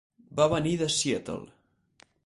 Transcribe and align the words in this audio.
Va 0.39 0.47
venir 0.53 0.73
de 0.81 0.89
Seattle. 0.95 2.11